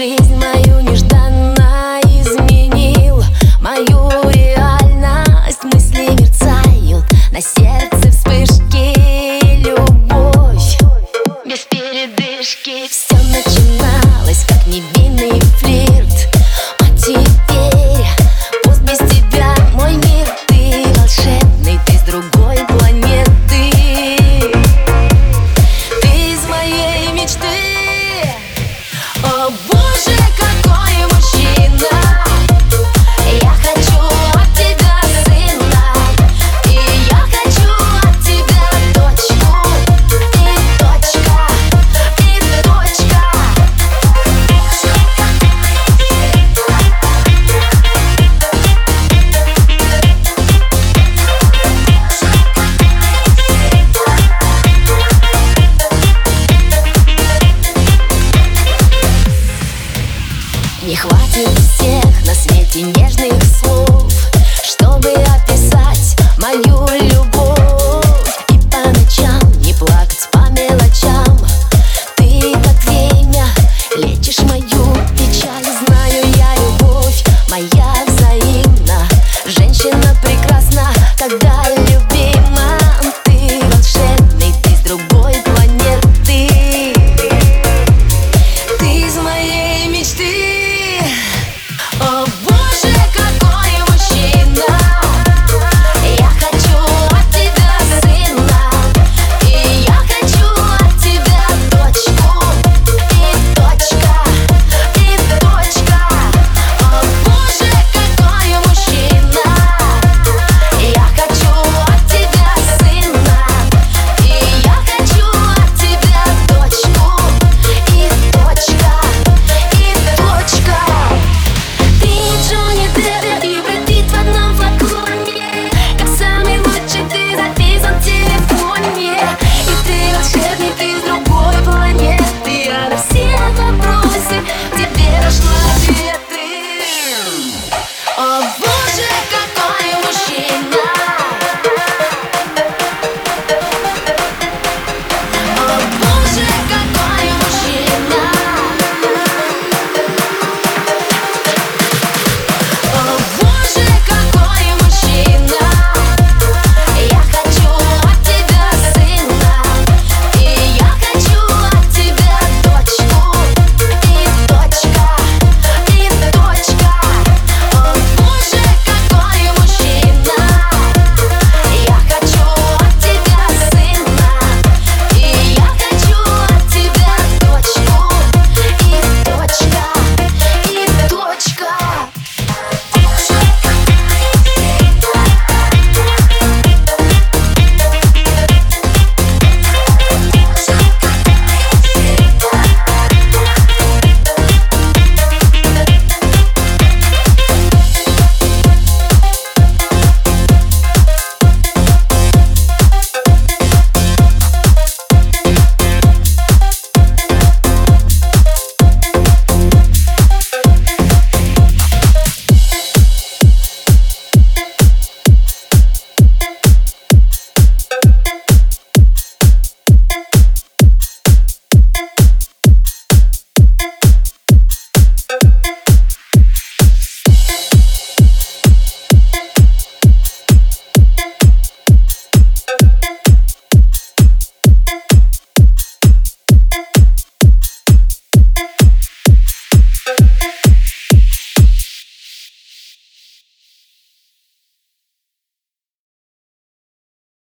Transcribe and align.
dreams 0.00 0.29